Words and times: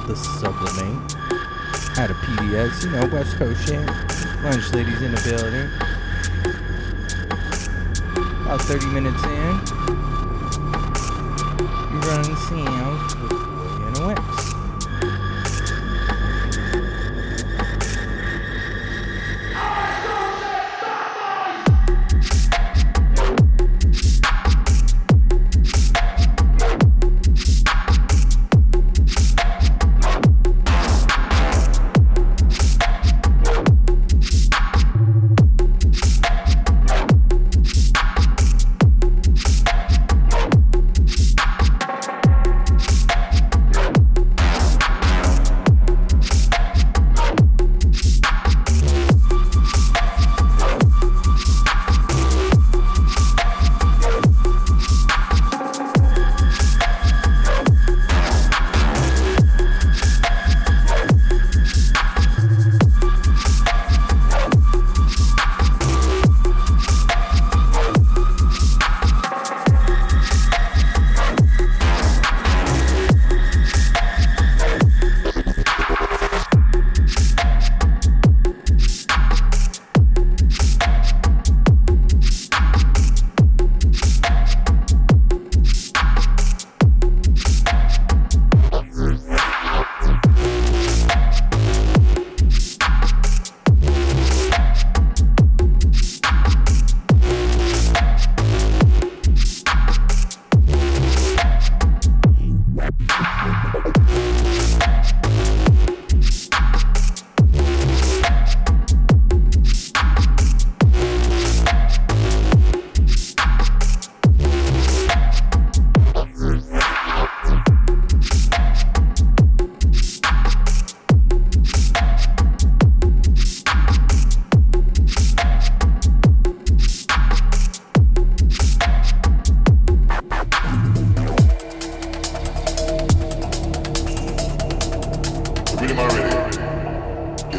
the 0.00 0.25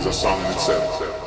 The 0.08 0.14
song 0.14 0.42
itself. 0.54 1.27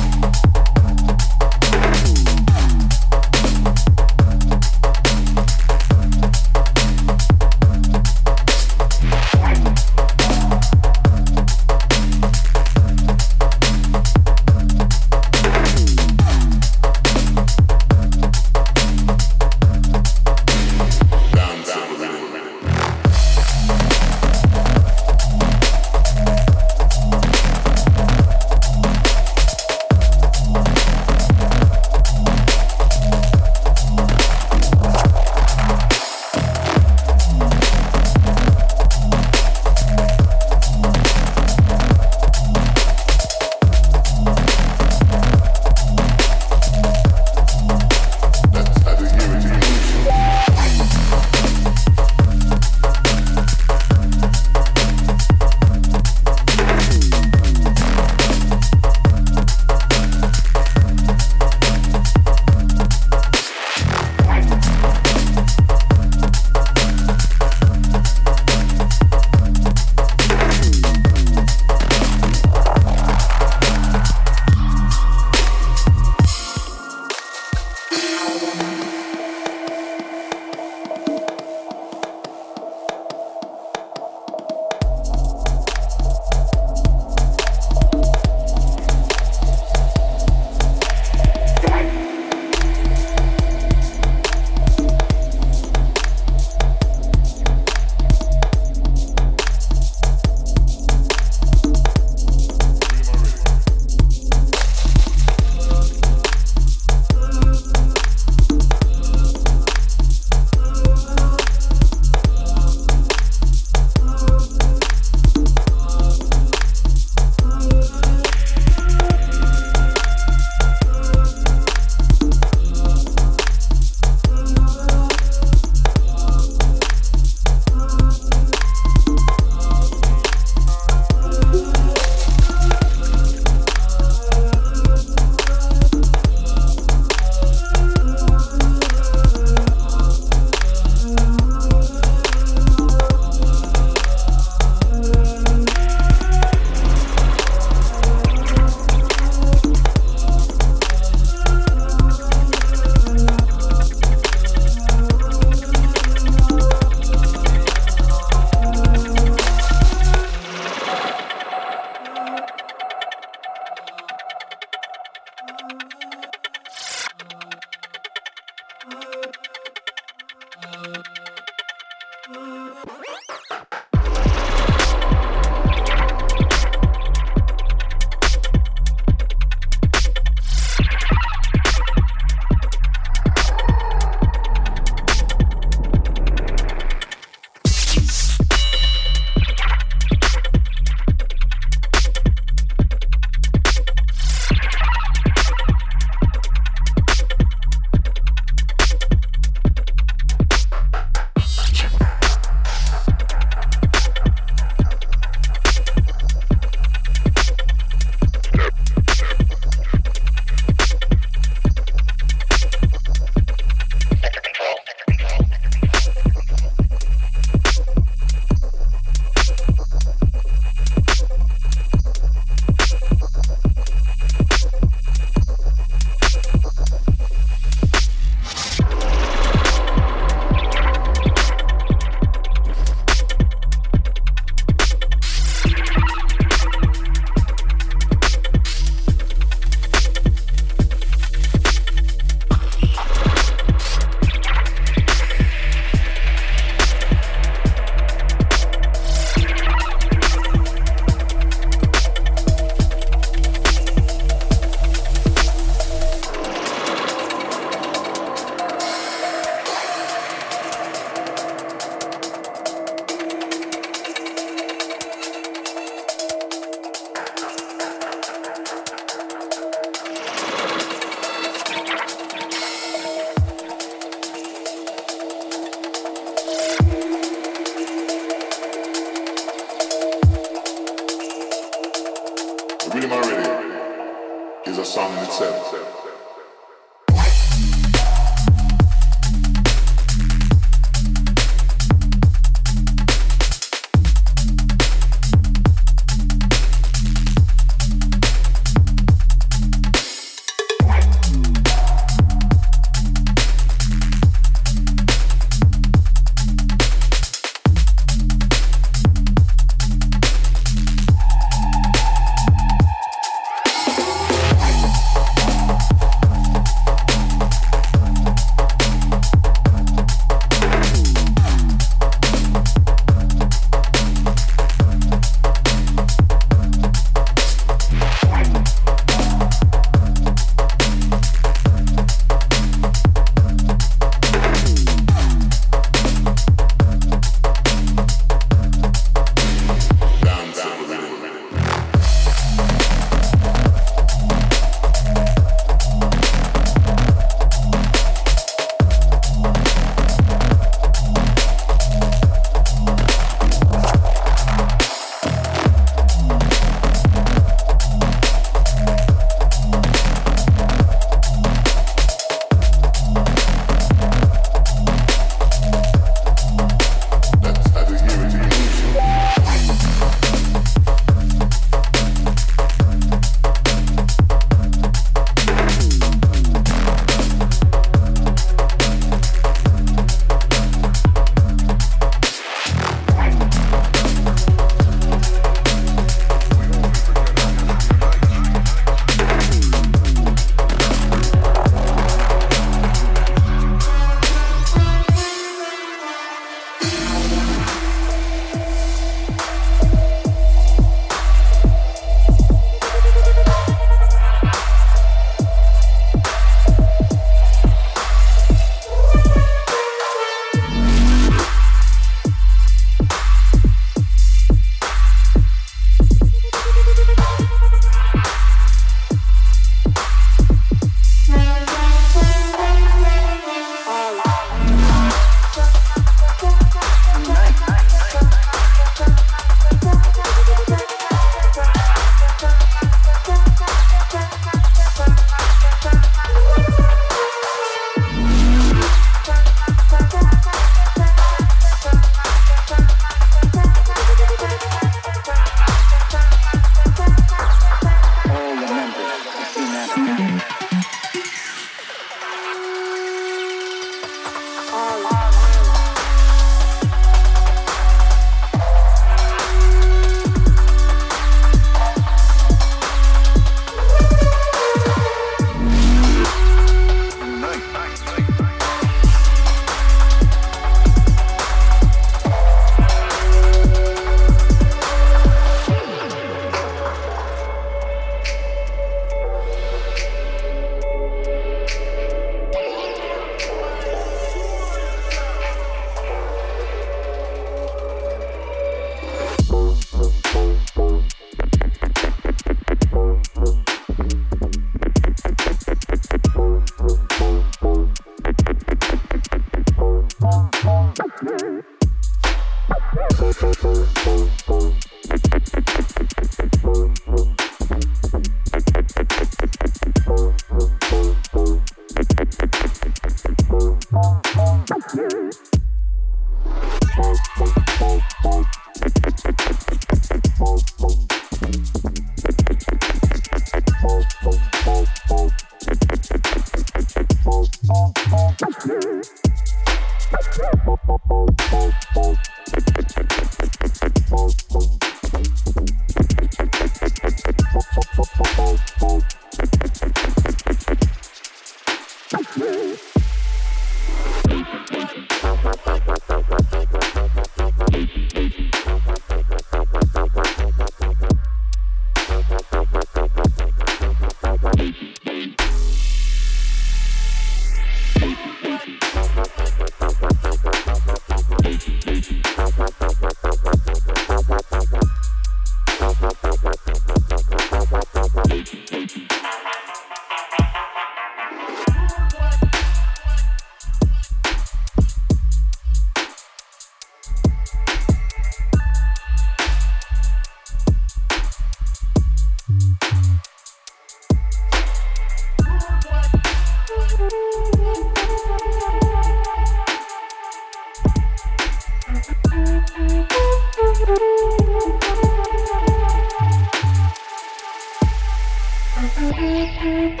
Thank 599.60 600.00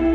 you. 0.00 0.05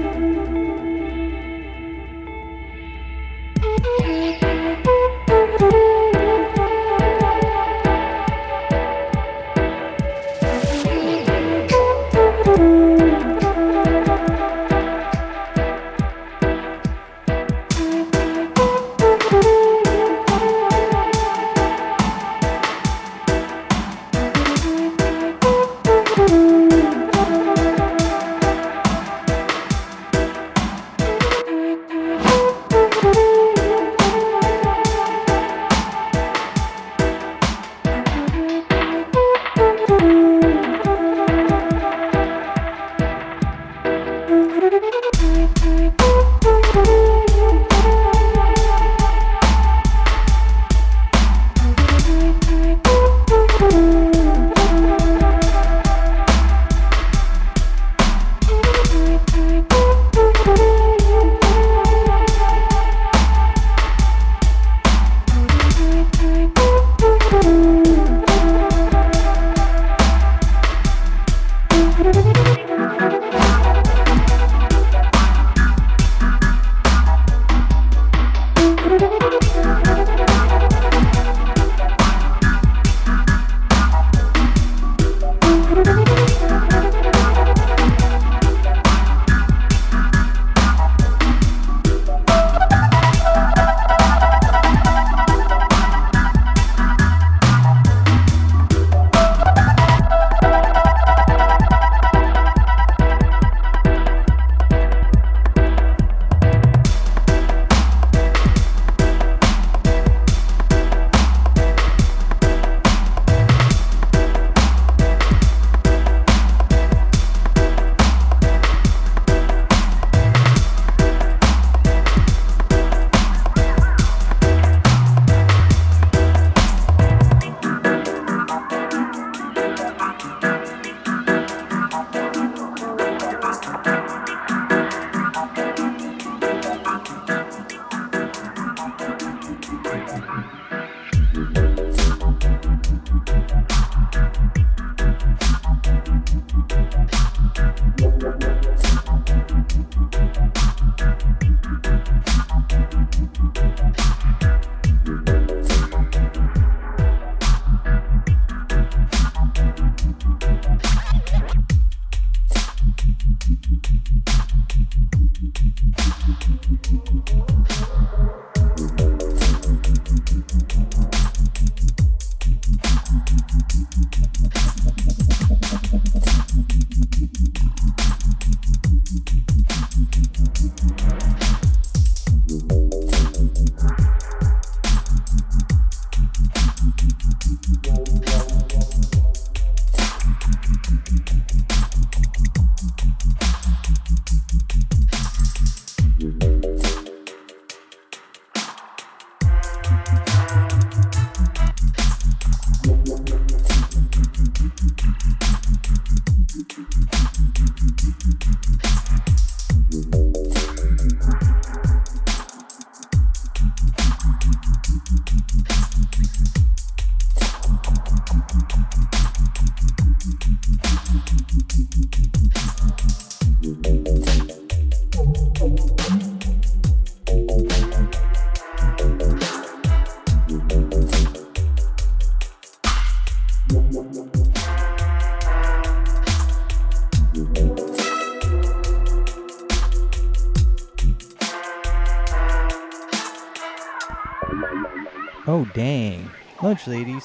Lunch 246.62 246.88
Ladies 246.88 247.24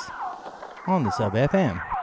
on 0.87 1.05
the 1.05 1.11
Sub 1.11 1.34
FM. 1.34 1.95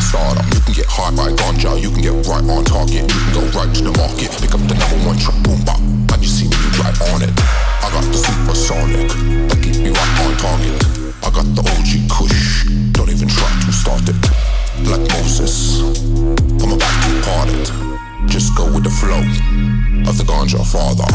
starter. 0.00 0.42
You 0.50 0.60
can 0.64 0.74
get 0.74 0.86
high 0.88 1.12
by 1.14 1.30
ganja, 1.36 1.80
you 1.80 1.90
can 1.90 2.02
get 2.02 2.16
right 2.26 2.42
on 2.42 2.64
target. 2.64 3.04
You 3.04 3.20
can 3.20 3.32
go 3.36 3.42
right 3.54 3.70
to 3.74 3.82
the 3.84 3.94
market, 3.94 4.32
pick 4.40 4.52
up 4.56 4.62
the 4.64 4.74
number 4.74 4.98
one 5.06 5.18
truck, 5.20 5.36
boom 5.44 5.60
bop, 5.64 5.78
and 5.78 6.20
you 6.20 6.28
see 6.28 6.48
me 6.48 6.56
right 6.80 6.96
on 7.12 7.22
it. 7.22 7.32
I 7.84 7.88
got 7.92 8.04
the 8.08 8.18
supersonic, 8.18 9.08
that 9.48 9.58
keep 9.60 9.76
me 9.84 9.90
right 9.92 10.14
on 10.24 10.32
target. 10.40 10.80
I 11.22 11.28
got 11.30 11.46
the 11.52 11.62
OG 11.62 12.08
Kush, 12.08 12.66
don't 12.92 13.10
even 13.10 13.28
try 13.28 13.50
to 13.66 13.72
start 13.72 14.02
it. 14.08 14.16
Like 14.88 15.04
Moses, 15.12 15.80
I'm 16.60 16.72
about 16.72 16.96
to 17.04 17.12
part 17.24 17.48
it. 17.52 17.68
Just 18.26 18.56
go 18.56 18.64
with 18.72 18.84
the 18.84 18.90
flow 18.90 19.20
of 20.08 20.16
the 20.16 20.24
ganja 20.24 20.64
father. 20.64 21.08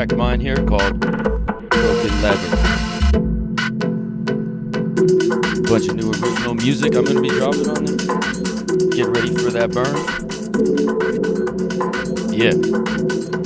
Track 0.00 0.12
of 0.12 0.18
mine 0.18 0.40
here 0.40 0.56
called 0.56 0.98
Broken 0.98 2.22
Leather. 2.22 2.56
Bunch 5.68 5.88
of 5.88 5.96
new 5.96 6.10
original 6.10 6.54
music 6.54 6.94
I'm 6.94 7.04
gonna 7.04 7.20
be 7.20 7.28
dropping 7.28 7.68
on 7.68 7.84
there. 7.84 7.96
Get 8.92 9.08
ready 9.08 9.34
for 9.36 9.50
that 9.50 9.72
burn. 9.72 9.94
Yeah. 12.32 12.54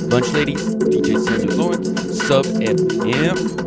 Lunch 0.07 0.31
ladies, 0.31 0.75
DJ 0.75 1.19
Samuel 1.19 1.57
Lawrence, 1.57 2.25
sub 2.25 2.45
FM. 2.45 3.64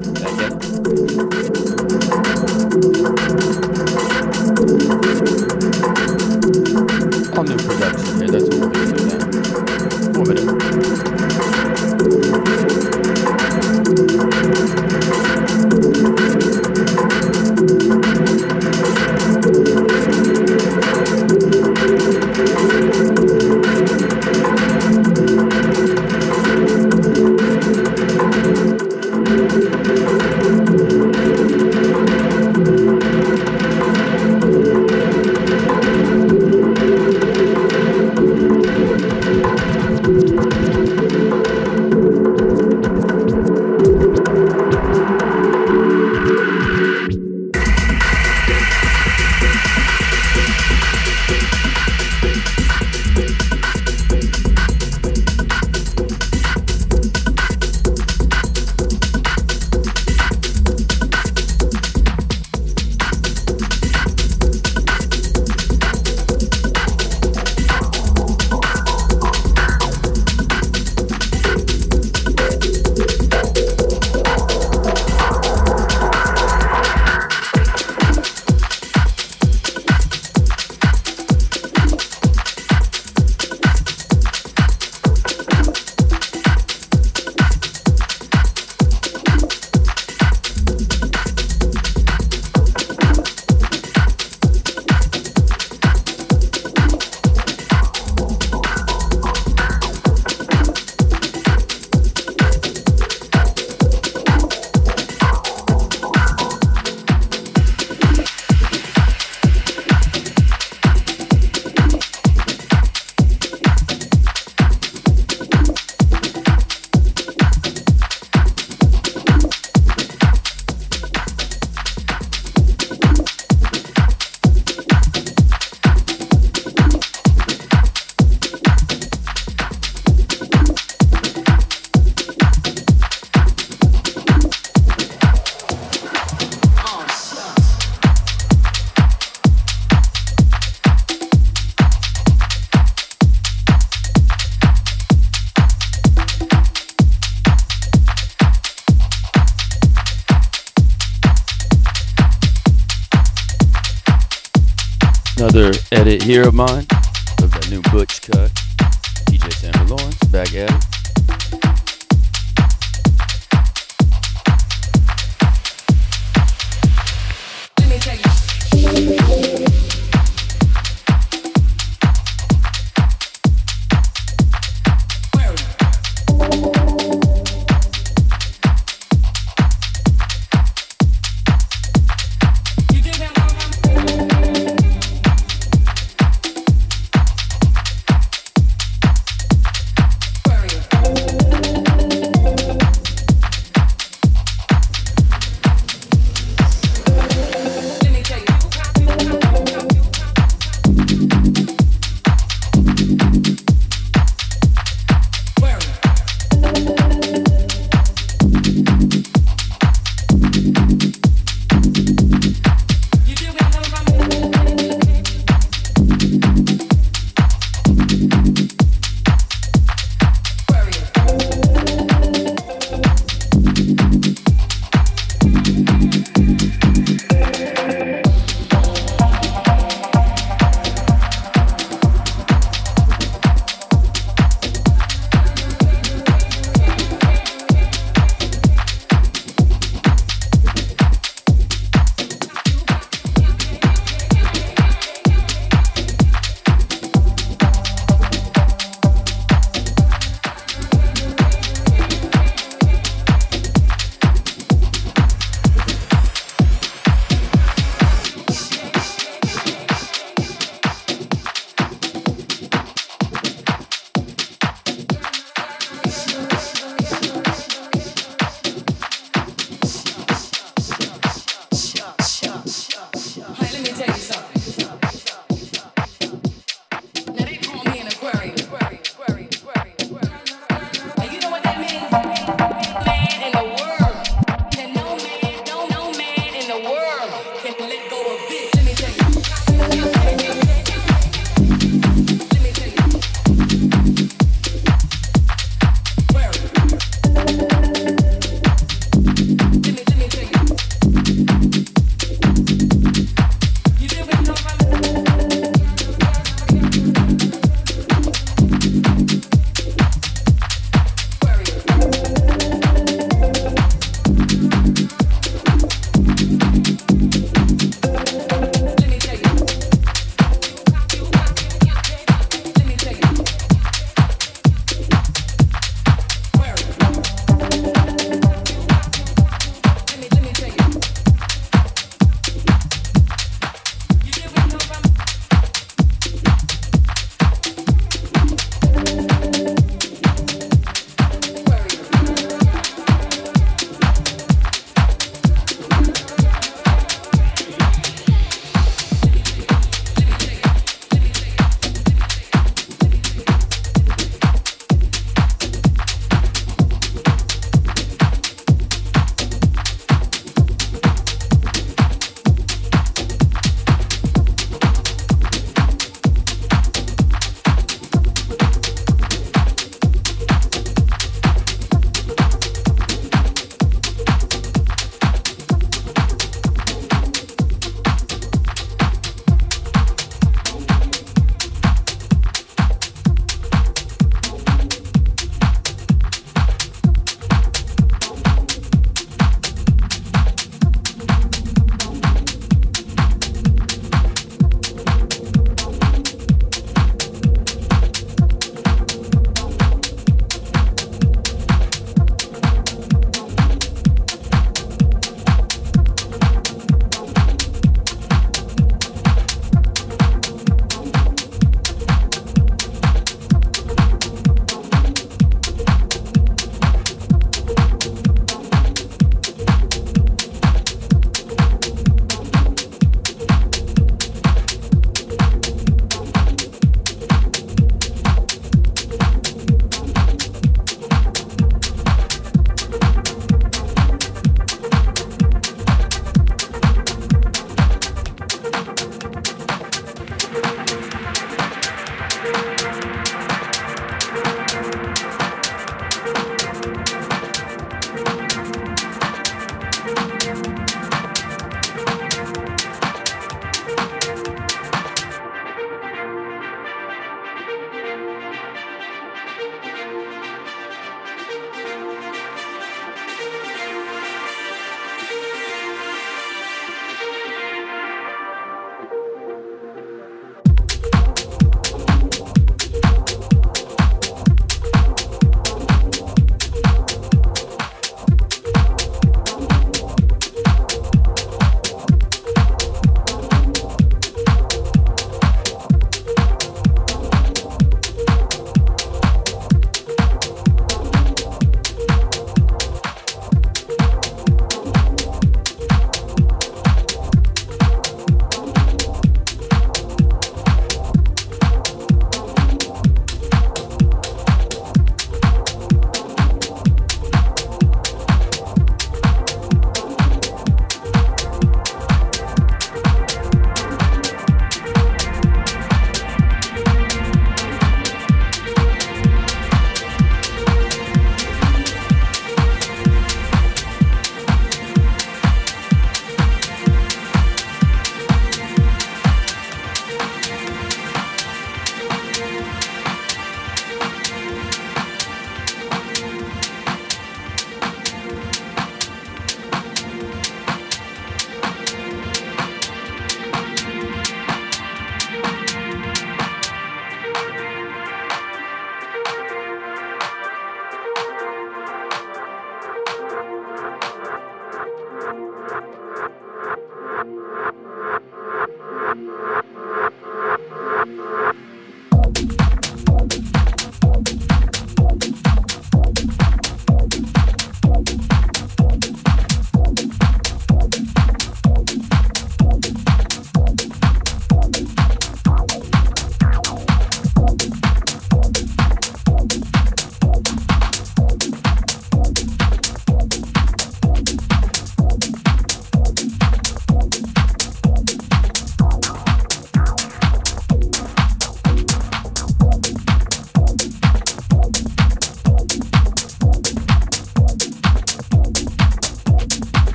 Here 156.28 156.46
of 156.46 156.52
mine 156.52 156.87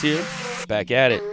here. 0.00 0.24
Back 0.68 0.90
at 0.90 1.12
it. 1.12 1.31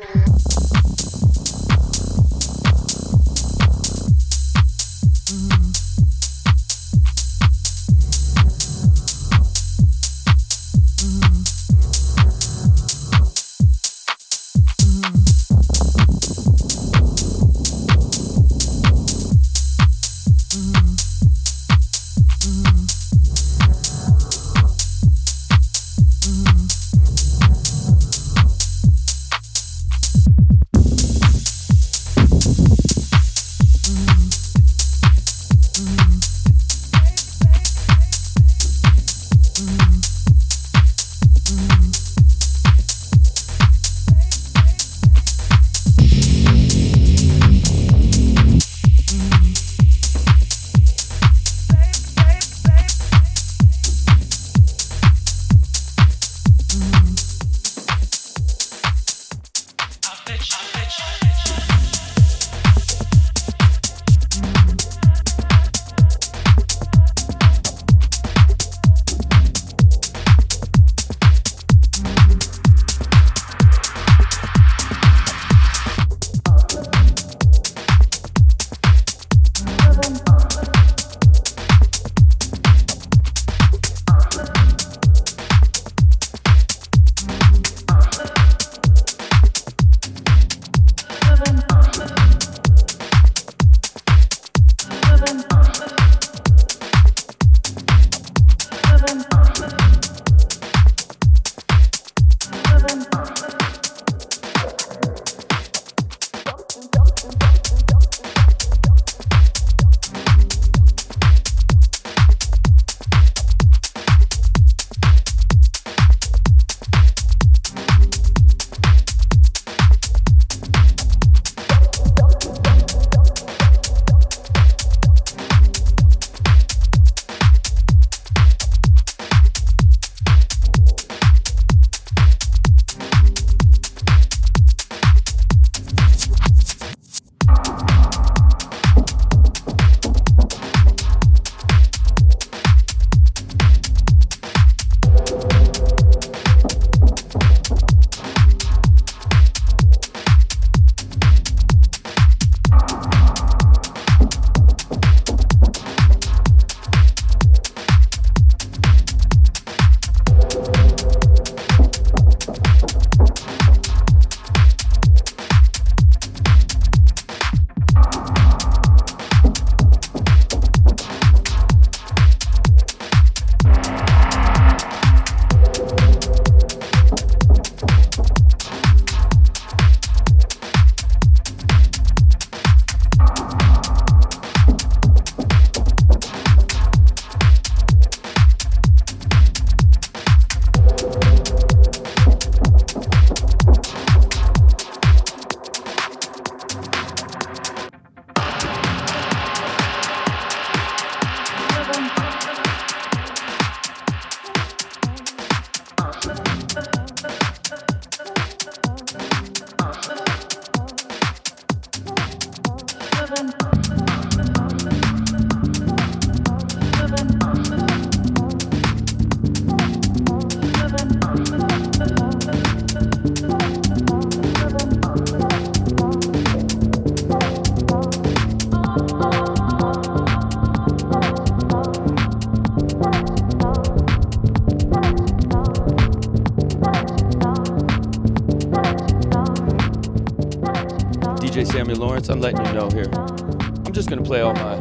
I'm 243.89 243.93
just 243.93 244.07
gonna 244.07 244.21
play 244.21 244.41
all 244.41 244.53
my 244.53 244.77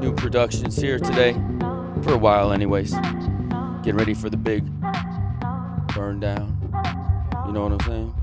new 0.00 0.14
productions 0.14 0.78
here 0.78 0.98
today, 0.98 1.34
for 2.02 2.14
a 2.14 2.16
while, 2.16 2.52
anyways. 2.52 2.90
Getting 3.82 3.98
ready 3.98 4.14
for 4.14 4.30
the 4.30 4.38
big 4.38 4.64
burn 5.94 6.20
down. 6.20 6.56
You 7.44 7.52
know 7.52 7.64
what 7.64 7.72
I'm 7.72 7.80
saying? 7.80 8.14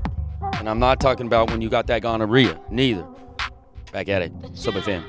And 0.54 0.68
I'm 0.68 0.80
not 0.80 0.98
talking 0.98 1.28
about 1.28 1.52
when 1.52 1.60
you 1.60 1.70
got 1.70 1.86
that 1.86 2.02
gonorrhea, 2.02 2.60
neither. 2.68 3.06
Back 3.92 4.08
at 4.08 4.22
it. 4.22 4.32
Sub 4.54 4.74
FM. 4.74 5.04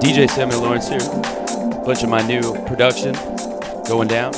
DJ 0.00 0.30
Samuel 0.30 0.62
Lawrence 0.62 0.88
here. 0.88 0.98
Bunch 1.84 2.02
of 2.02 2.08
my 2.08 2.26
new 2.26 2.40
production 2.64 3.12
going 3.86 4.08
down. 4.08 4.32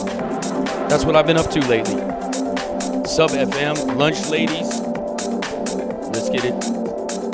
That's 0.89 1.05
what 1.05 1.14
I've 1.14 1.26
been 1.26 1.36
up 1.36 1.51
to 1.52 1.60
lately. 1.68 1.94
Sub 3.06 3.30
FM, 3.30 3.97
Lunch 3.97 4.28
Ladies. 4.28 4.80
Let's 6.10 6.30
get 6.30 6.44
it 6.44 6.60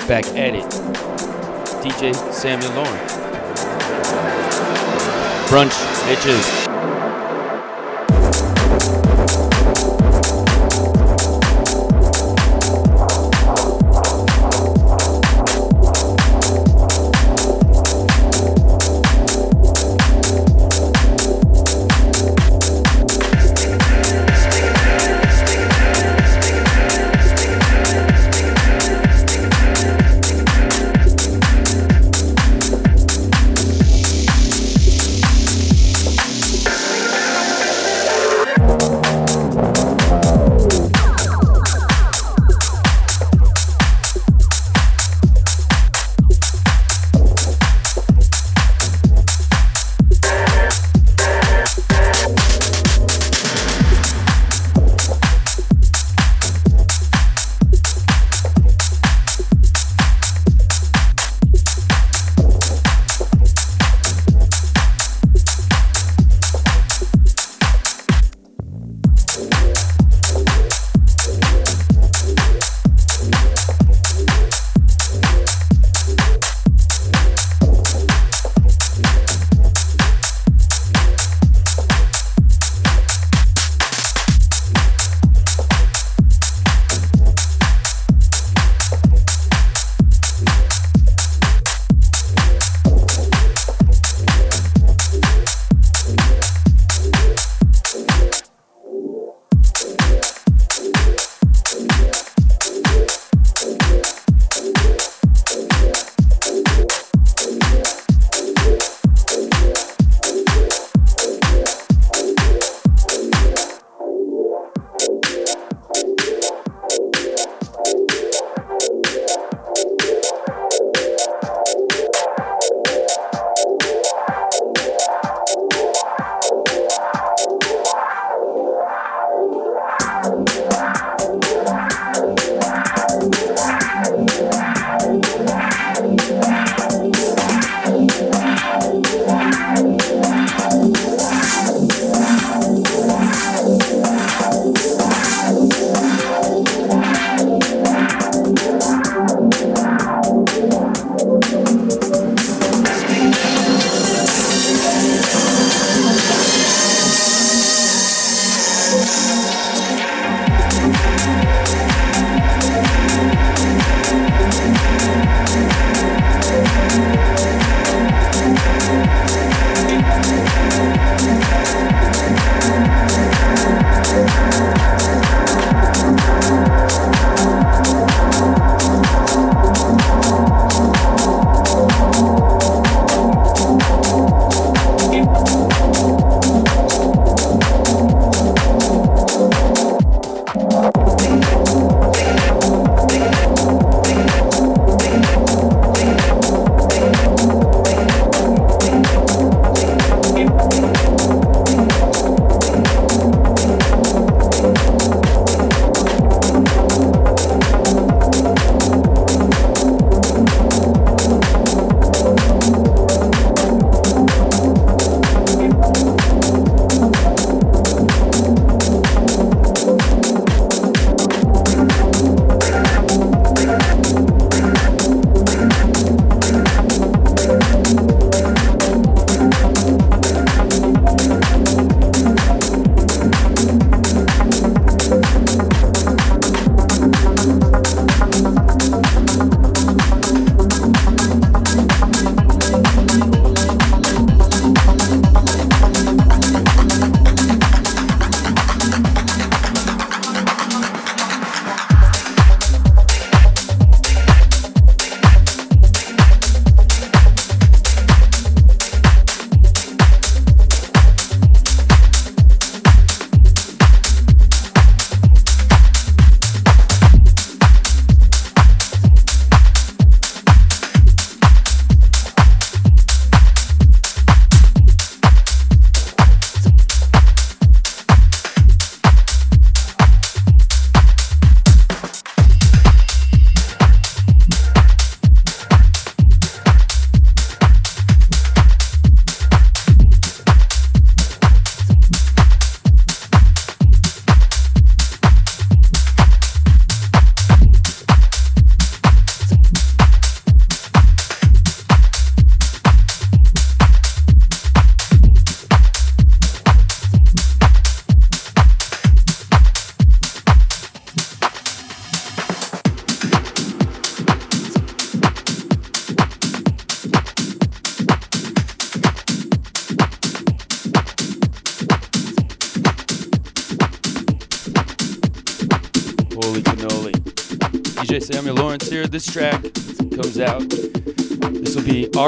back 0.06 0.26
at 0.36 0.55
it. 0.55 0.64
DJ 1.82 2.14
Samuel 2.30 2.70
Lawrence. 2.74 3.12
Brunch, 5.48 5.72
bitches. 6.05 6.68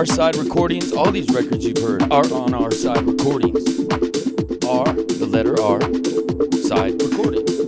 Our 0.00 0.06
side 0.06 0.36
recordings. 0.36 0.94
All 0.94 1.12
these 1.12 1.28
records 1.28 1.62
you've 1.62 1.76
heard 1.76 2.10
are 2.10 2.24
on 2.32 2.54
R 2.54 2.70
side 2.70 3.04
recordings. 3.04 3.80
R, 4.64 4.94
the 4.94 5.28
letter 5.28 5.60
R, 5.60 5.78
side 6.62 7.02
recordings. 7.02 7.60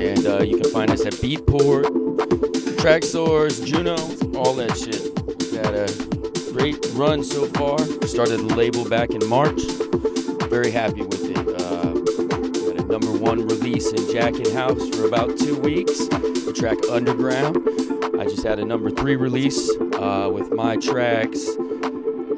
And 0.00 0.24
uh, 0.24 0.44
you 0.44 0.60
can 0.60 0.70
find 0.70 0.88
us 0.88 1.04
at 1.04 1.14
Beatport, 1.14 1.86
Traxsource, 2.76 3.66
Juno, 3.66 3.96
all 4.38 4.54
that 4.54 4.76
shit. 4.78 5.02
We've 5.50 5.64
had 5.64 5.74
a 5.74 6.52
great 6.52 6.78
run 6.92 7.24
so 7.24 7.46
far. 7.46 7.80
Started 8.06 8.48
the 8.48 8.54
label 8.54 8.88
back 8.88 9.10
in 9.10 9.28
March. 9.28 9.60
Very 10.48 10.70
happy 10.70 11.02
with 11.02 11.24
it. 11.24 11.38
Uh, 11.38 12.70
had 12.70 12.84
a 12.84 12.86
number 12.86 13.10
one 13.10 13.44
release 13.48 13.90
in 13.90 13.98
Jackin 14.14 14.54
House 14.54 14.88
for 14.90 15.08
about 15.08 15.36
two 15.36 15.58
weeks. 15.58 16.06
The 16.06 16.52
track 16.54 16.78
Underground. 16.88 17.56
I 18.16 18.26
just 18.26 18.44
had 18.44 18.60
a 18.60 18.64
number 18.64 18.90
three 18.90 19.16
release 19.16 19.68
uh, 20.16 20.30
with 20.30 20.52
my 20.52 20.76
tracks. 20.76 21.48
I 21.48 21.58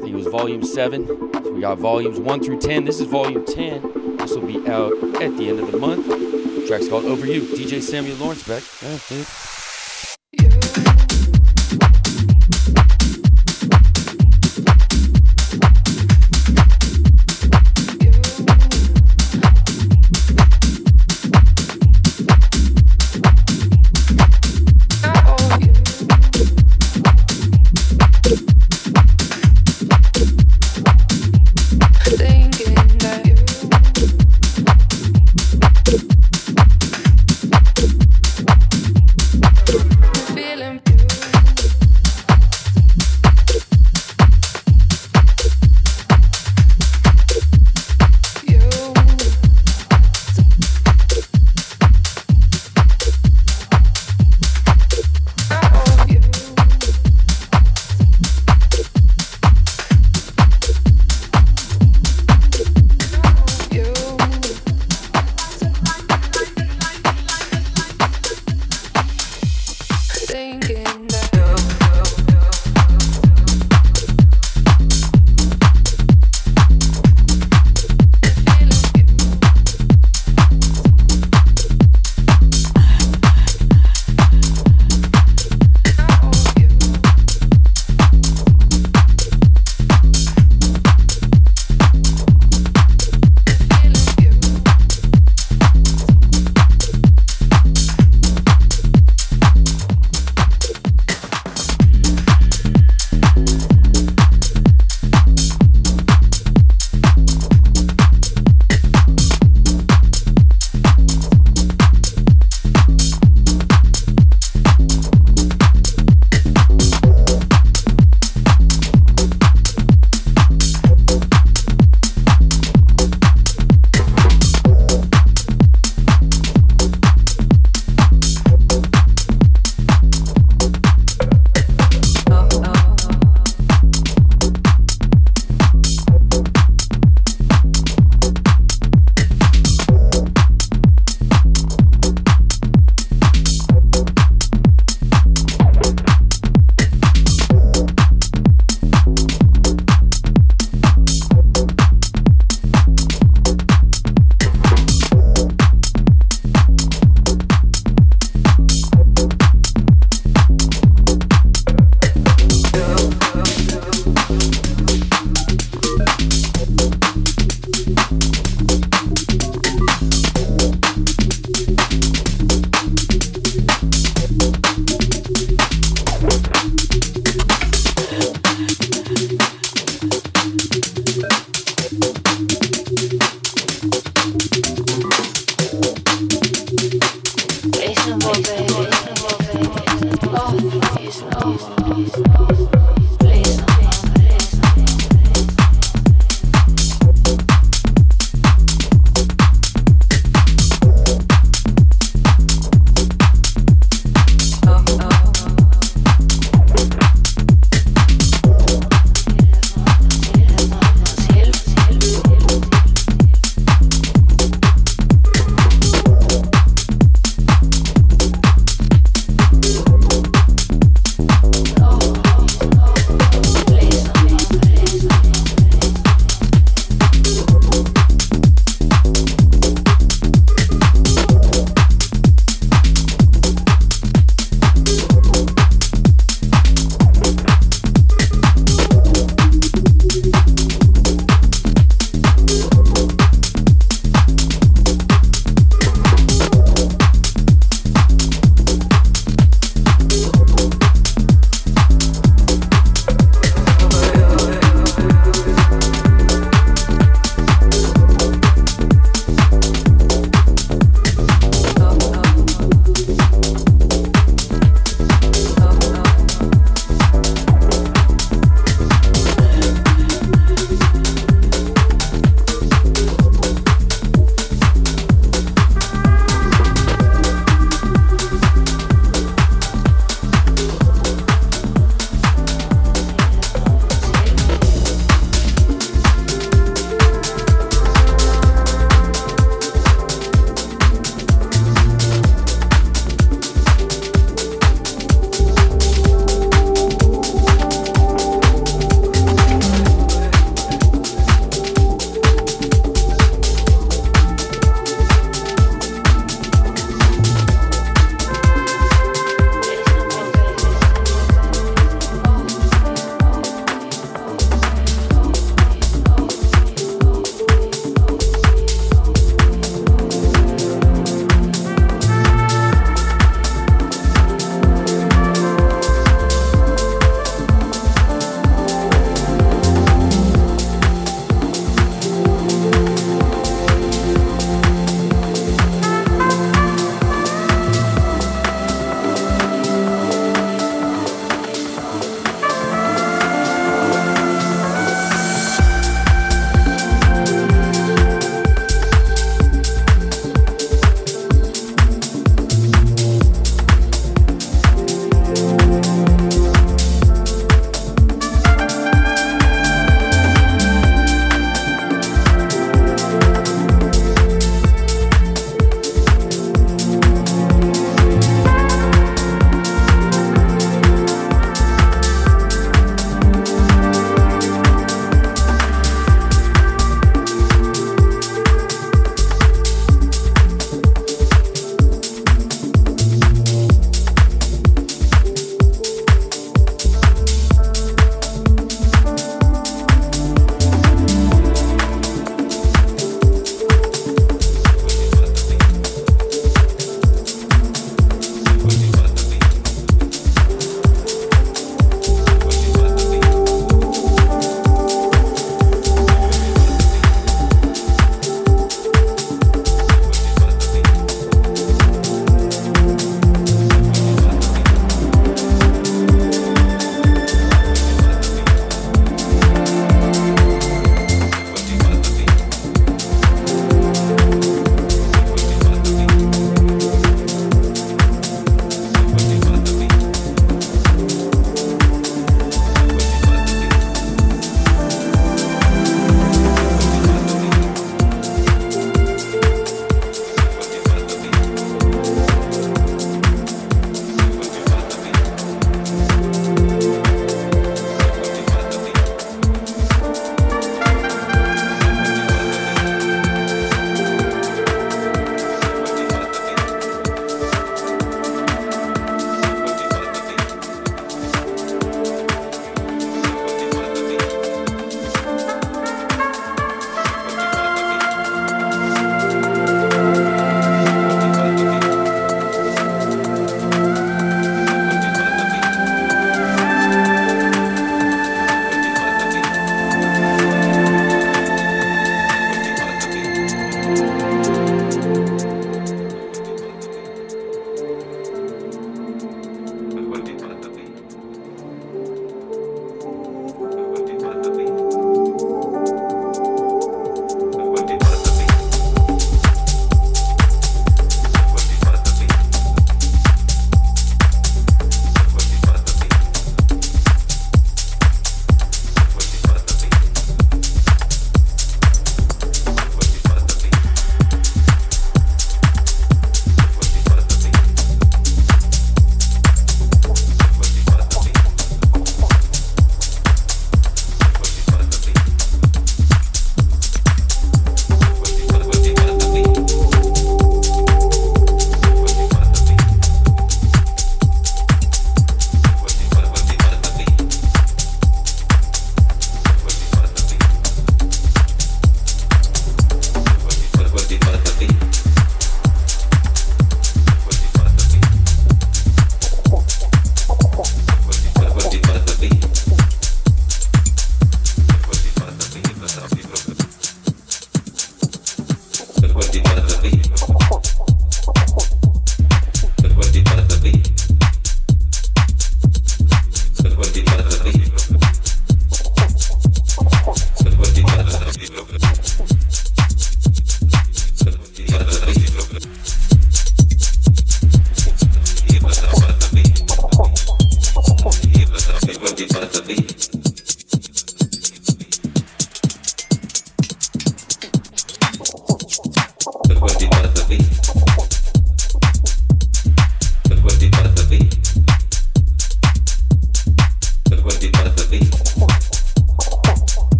think 0.00 0.08
it 0.08 0.14
was 0.14 0.26
volume 0.26 0.64
seven. 0.64 1.06
So 1.06 1.52
we 1.52 1.60
got 1.60 1.78
volumes 1.78 2.18
one 2.18 2.42
through 2.42 2.60
ten. 2.60 2.84
This 2.84 3.00
is 3.00 3.06
volume 3.06 3.44
ten. 3.44 4.16
This 4.16 4.34
will 4.34 4.46
be 4.46 4.66
out 4.68 4.92
at 5.22 5.36
the 5.36 5.48
end 5.48 5.60
of 5.60 5.70
the 5.70 5.78
month. 5.78 6.06
The 6.06 6.64
track's 6.66 6.88
called 6.88 7.04
Over 7.04 7.26
You. 7.26 7.42
DJ 7.42 7.82
Samuel 7.82 8.16
Lawrence 8.16 8.46
back. 8.46 8.62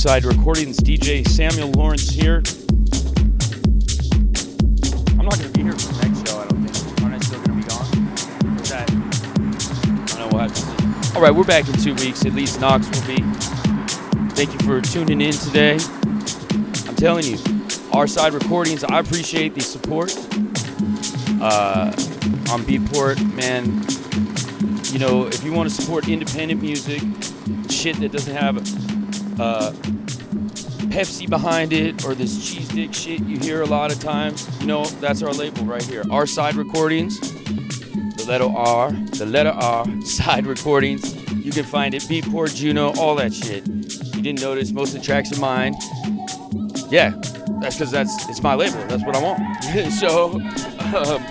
R 0.00 0.02
side 0.02 0.24
recordings 0.24 0.78
DJ 0.78 1.28
Samuel 1.28 1.72
Lawrence 1.72 2.08
here. 2.08 2.42
I'm 5.18 5.26
not 5.26 5.38
going 5.38 5.52
to 5.52 5.58
be 5.58 5.62
here 5.62 5.72
for 5.72 5.92
the 5.92 6.08
next 6.08 6.26
show, 6.26 6.38
I 6.38 6.46
don't 6.46 6.66
think. 6.66 7.02
Aren't 7.02 7.16
I 7.16 7.18
still 7.18 7.42
going 7.42 7.60
to 7.60 7.66
be 7.66 7.68
gone? 7.68 8.58
Is 8.60 8.70
that? 8.70 8.90
I 8.90 10.16
don't 10.16 10.18
know. 10.18 10.28
We'll 10.32 10.40
have 10.40 10.54
to 10.54 10.60
see. 10.62 11.14
All 11.14 11.20
right, 11.20 11.34
we're 11.34 11.44
back 11.44 11.68
in 11.68 11.74
two 11.74 11.94
weeks. 11.96 12.24
At 12.24 12.32
least 12.32 12.62
Knox 12.62 12.86
will 12.86 13.06
be. 13.06 13.22
Thank 14.30 14.54
you 14.54 14.58
for 14.60 14.80
tuning 14.80 15.20
in 15.20 15.34
today. 15.34 15.74
I'm 16.88 16.96
telling 16.96 17.26
you, 17.26 17.36
R 17.92 18.06
side 18.06 18.32
recordings, 18.32 18.82
I 18.84 19.00
appreciate 19.00 19.54
the 19.54 19.60
support. 19.60 20.16
Uh, 21.42 21.92
on 22.50 22.62
Beatport, 22.62 23.20
man, 23.34 23.66
you 24.94 24.98
know, 24.98 25.26
if 25.26 25.44
you 25.44 25.52
want 25.52 25.68
to 25.68 25.74
support 25.74 26.08
independent 26.08 26.62
music, 26.62 27.02
shit 27.68 28.00
that 28.00 28.12
doesn't 28.12 28.34
have 28.34 28.56
uh, 29.40 29.72
Pepsi 30.90 31.28
behind 31.28 31.72
it 31.72 32.04
or 32.04 32.14
this 32.14 32.44
cheese 32.44 32.68
dick 32.68 32.92
shit 32.92 33.20
you 33.20 33.38
hear 33.38 33.62
a 33.62 33.66
lot 33.66 33.92
of 33.92 34.00
times, 34.00 34.48
you 34.60 34.66
know, 34.66 34.84
that's 34.84 35.22
our 35.22 35.32
label 35.32 35.64
right 35.64 35.82
here. 35.82 36.02
R 36.10 36.26
side 36.26 36.56
recordings, 36.56 37.18
the 37.20 38.24
letter 38.28 38.44
R, 38.44 38.90
the 38.90 39.26
letter 39.26 39.50
R, 39.50 39.86
side 40.04 40.46
recordings. 40.46 41.14
You 41.32 41.52
can 41.52 41.64
find 41.64 41.94
it, 41.94 42.02
Beatport, 42.02 42.54
Juno, 42.54 42.92
all 42.98 43.14
that 43.16 43.32
shit. 43.32 43.66
You 43.66 44.22
didn't 44.22 44.40
notice 44.40 44.72
most 44.72 44.94
of 44.94 45.00
the 45.00 45.06
tracks 45.06 45.32
are 45.32 45.40
mine. 45.40 45.74
Yeah, 46.90 47.10
that's 47.60 47.76
because 47.76 47.90
that's 47.90 48.28
it's 48.28 48.42
my 48.42 48.54
label. 48.54 48.78
That's 48.88 49.04
what 49.04 49.16
I 49.16 49.22
want. 49.22 49.92
so. 49.92 50.40
Um, 50.94 51.24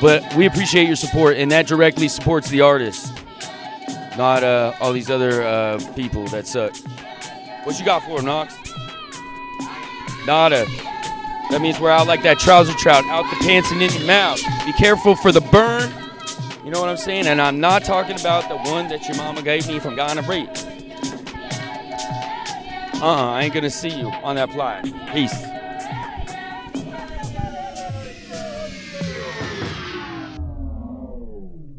but 0.00 0.34
we 0.34 0.46
appreciate 0.46 0.86
your 0.86 0.96
support, 0.96 1.36
and 1.36 1.50
that 1.52 1.66
directly 1.66 2.08
supports 2.08 2.48
the 2.48 2.62
artist, 2.62 3.12
not 4.16 4.42
uh, 4.42 4.72
all 4.80 4.92
these 4.92 5.10
other 5.10 5.42
uh, 5.42 5.78
people 5.94 6.26
that 6.28 6.46
suck. 6.46 6.74
What 7.70 7.78
you 7.78 7.84
got 7.84 8.02
for 8.02 8.18
him, 8.18 8.24
Knox? 8.24 8.52
Nada. 10.26 10.66
That 11.50 11.60
means 11.60 11.78
we're 11.78 11.92
out 11.92 12.08
like 12.08 12.24
that 12.24 12.40
trouser 12.40 12.72
trout, 12.72 13.04
out 13.04 13.30
the 13.30 13.36
pants 13.44 13.70
and 13.70 13.80
in 13.80 13.92
your 13.92 14.04
mouth. 14.08 14.42
Be 14.66 14.72
careful 14.72 15.14
for 15.14 15.30
the 15.30 15.40
burn. 15.40 15.88
You 16.64 16.72
know 16.72 16.80
what 16.80 16.88
I'm 16.88 16.96
saying? 16.96 17.28
And 17.28 17.40
I'm 17.40 17.60
not 17.60 17.84
talking 17.84 18.18
about 18.18 18.48
the 18.48 18.56
one 18.68 18.88
that 18.88 19.06
your 19.06 19.16
mama 19.18 19.42
gave 19.42 19.68
me 19.68 19.78
from 19.78 19.94
Ghana 19.94 20.24
Breed. 20.24 20.48
Uh-uh, 23.00 23.30
I 23.30 23.42
ain't 23.44 23.54
gonna 23.54 23.70
see 23.70 23.90
you 23.90 24.08
on 24.24 24.34
that 24.34 24.50
fly. 24.50 24.82
Peace. 25.12 25.49